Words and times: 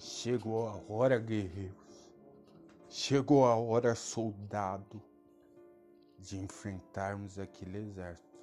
Chegou 0.00 0.68
a 0.68 0.80
hora, 0.88 1.18
guerreiros. 1.18 2.12
Chegou 2.88 3.44
a 3.44 3.56
hora, 3.56 3.96
soldado, 3.96 5.02
de 6.16 6.38
enfrentarmos 6.38 7.36
aquele 7.36 7.78
exército. 7.78 8.38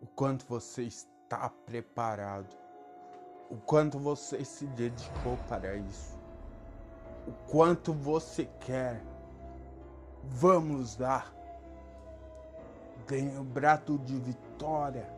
O 0.00 0.06
quanto 0.06 0.46
você 0.46 0.84
está 0.84 1.50
preparado. 1.66 2.56
O 3.50 3.56
quanto 3.56 3.98
você 3.98 4.44
se 4.44 4.64
dedicou 4.68 5.36
para 5.48 5.74
isso. 5.74 6.16
O 7.26 7.32
quanto 7.50 7.92
você 7.92 8.48
quer. 8.60 9.02
Vamos 10.22 10.98
lá. 10.98 11.26
Deem 13.08 13.36
o 13.38 13.42
braço 13.42 13.98
de 13.98 14.16
vitória. 14.20 15.12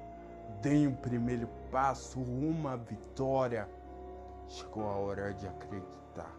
Deem 0.63 0.87
o 0.87 0.97
primeiro 0.97 1.47
passo 1.71 2.21
à 2.67 2.77
vitória 2.77 3.69
Chegou 4.51 4.83
a 4.83 4.97
hora 4.97 5.33
de 5.33 5.47
acreditar. 5.47 6.35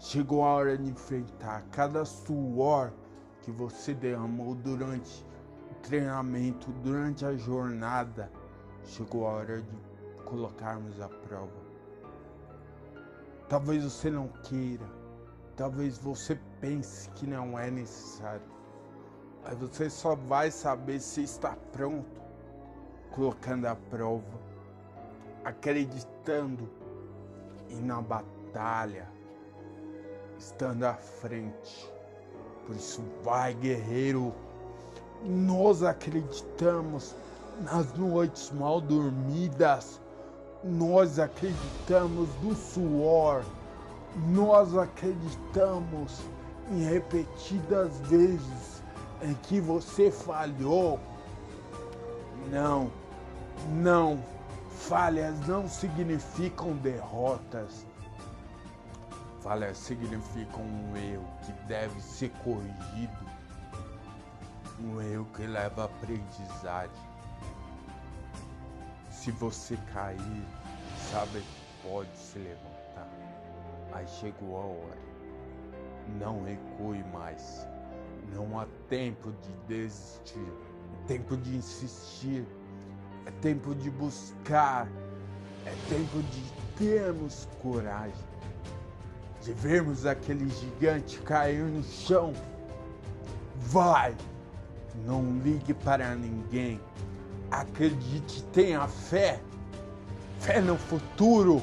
Chegou 0.00 0.44
a 0.44 0.48
hora 0.48 0.76
de 0.76 0.90
enfrentar 0.90 1.62
cada 1.70 2.04
suor 2.04 2.92
que 3.40 3.52
você 3.52 3.94
derramou 3.94 4.56
durante 4.56 5.24
o 5.70 5.74
treinamento, 5.76 6.72
durante 6.82 7.24
a 7.24 7.36
jornada. 7.36 8.28
Chegou 8.82 9.28
a 9.28 9.30
hora 9.30 9.62
de 9.62 9.76
colocarmos 10.24 11.00
a 11.00 11.08
prova. 11.08 11.68
Talvez 13.48 13.84
você 13.84 14.10
não 14.10 14.26
queira, 14.42 14.86
talvez 15.54 15.98
você 15.98 16.36
pense 16.60 17.08
que 17.10 17.28
não 17.28 17.56
é 17.56 17.70
necessário, 17.70 18.42
mas 19.44 19.56
você 19.56 19.88
só 19.88 20.16
vai 20.16 20.50
saber 20.50 20.98
se 20.98 21.22
está 21.22 21.56
pronto 21.70 22.20
colocando 23.12 23.66
a 23.66 23.76
prova, 23.76 24.40
acreditando 25.44 26.77
e 27.70 27.74
na 27.76 28.00
batalha, 28.00 29.08
estando 30.38 30.84
à 30.84 30.94
frente. 30.94 31.90
Por 32.66 32.76
isso, 32.76 33.02
vai, 33.22 33.54
guerreiro. 33.54 34.32
Nós 35.24 35.82
acreditamos 35.82 37.14
nas 37.62 37.92
noites 37.94 38.50
mal 38.52 38.80
dormidas. 38.80 40.00
Nós 40.62 41.18
acreditamos 41.18 42.28
no 42.42 42.54
suor. 42.54 43.44
Nós 44.28 44.76
acreditamos 44.76 46.20
em 46.70 46.84
repetidas 46.84 47.98
vezes 48.00 48.82
em 49.22 49.34
que 49.34 49.60
você 49.60 50.10
falhou. 50.10 50.98
Não, 52.50 52.90
não 53.70 54.18
Falhas 54.88 55.38
não 55.46 55.68
significam 55.68 56.74
derrotas. 56.76 57.86
Falhas 59.42 59.76
significam 59.76 60.62
um 60.62 60.96
erro 60.96 61.28
que 61.44 61.52
deve 61.66 62.00
ser 62.00 62.30
corrigido. 62.42 63.18
Um 64.80 64.98
erro 65.02 65.26
que 65.36 65.46
leva 65.46 65.82
a 65.82 65.84
aprendizagem. 65.84 66.96
Se 69.10 69.30
você 69.32 69.76
cair, 69.92 70.46
sabe 71.12 71.40
que 71.42 71.86
pode 71.86 72.16
se 72.16 72.38
levantar. 72.38 73.10
Mas 73.90 74.08
chegou 74.12 74.56
a 74.56 74.64
hora. 74.64 75.02
Não 76.18 76.44
recue 76.44 77.04
mais. 77.12 77.68
Não 78.34 78.58
há 78.58 78.66
tempo 78.88 79.32
de 79.32 79.52
desistir. 79.66 80.50
Tempo 81.06 81.36
de 81.36 81.56
insistir 81.56 82.46
é 83.26 83.30
tempo 83.42 83.74
de 83.74 83.90
buscar. 83.90 84.88
É 85.66 85.72
tempo 85.88 86.22
de 86.22 86.42
termos 86.76 87.48
coragem. 87.60 88.14
De 89.42 89.52
vermos 89.52 90.06
aquele 90.06 90.48
gigante 90.48 91.18
cair 91.20 91.64
no 91.64 91.82
chão. 91.82 92.32
Vai! 93.56 94.14
Não 95.04 95.38
ligue 95.44 95.74
para 95.74 96.14
ninguém. 96.14 96.80
Acredite, 97.50 98.42
tenha 98.52 98.86
fé. 98.88 99.40
Fé 100.38 100.60
no 100.60 100.76
futuro. 100.76 101.62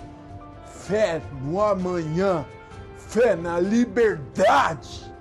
Fé 0.65 1.21
no 1.41 1.61
amanhã. 1.61 2.45
Fé 2.97 3.35
na 3.35 3.59
liberdade. 3.59 5.11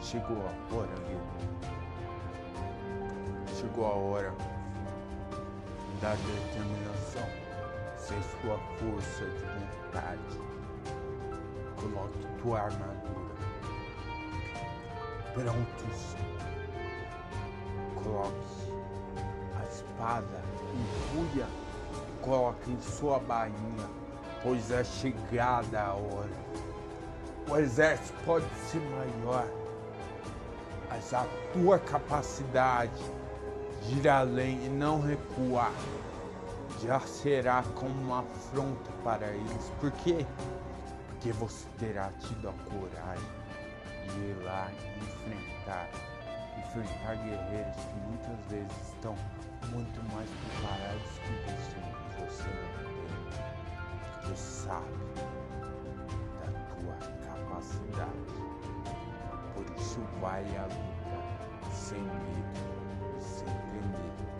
Chegou 0.00 0.36
a 0.38 0.74
hora, 0.74 0.88
viu? 1.08 1.20
Chegou 3.60 3.84
a 3.84 3.94
hora 3.94 4.34
da 6.00 6.14
determinação, 6.14 7.28
sem 7.98 8.16
sua 8.22 8.58
força 8.78 9.24
de 9.26 9.44
vontade. 9.44 10.40
Coloque 11.76 12.26
tua 12.42 12.60
armadura. 12.60 13.34
Prontos. 15.34 16.16
Coloque 18.02 18.34
a 19.58 19.68
espada, 19.70 20.42
empunha, 20.74 21.46
coloque 22.22 22.70
em 22.70 22.80
sua 22.80 23.18
bainha, 23.18 23.90
pois 24.42 24.70
é 24.70 24.82
chegada 24.82 25.82
a 25.82 25.92
hora. 25.92 26.50
O 27.46 27.56
exército 27.58 28.18
pode 28.24 28.46
ser 28.70 28.80
maior, 28.80 29.46
mas 30.88 31.12
a 31.12 31.26
tua 31.52 31.78
capacidade 31.78 33.19
de 33.80 33.98
ir 33.98 34.08
além 34.08 34.64
e 34.66 34.68
não 34.68 35.00
recuar 35.00 35.72
já 36.82 36.98
será 37.00 37.62
como 37.74 37.90
uma 38.00 38.20
afronta 38.20 38.90
para 39.04 39.26
eles. 39.28 39.72
Por 39.80 39.90
quê? 39.90 40.24
Porque 41.08 41.32
você 41.32 41.66
terá 41.78 42.10
tido 42.20 42.48
a 42.48 42.52
coragem 42.52 43.28
de 44.08 44.18
ir 44.18 44.42
lá 44.42 44.70
e 44.72 45.04
enfrentar, 45.04 45.88
enfrentar 46.58 47.16
guerreiros 47.16 47.76
que 47.76 48.00
muitas 48.08 48.50
vezes 48.50 48.94
estão 48.94 49.14
muito 49.70 50.14
mais 50.14 50.28
preparados 50.30 51.02
que 51.18 51.32
você, 51.50 51.76
você 52.26 52.48
não 52.48 52.68
tem, 52.84 53.40
porque 54.14 54.36
sabe 54.36 54.86
da 56.40 56.48
tua 56.74 56.96
capacidade. 57.26 58.10
Por 59.54 59.64
isso 59.76 60.00
vai 60.20 60.44
a 60.56 60.62
luta 60.62 60.90
se 63.20 63.44
you. 63.44 64.39